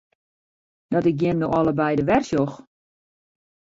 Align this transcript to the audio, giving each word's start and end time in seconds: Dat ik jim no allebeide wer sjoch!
Dat 0.93 1.05
ik 1.09 1.19
jim 1.21 1.37
no 1.39 1.47
allebeide 1.57 2.03
wer 2.09 2.23
sjoch! 2.29 2.55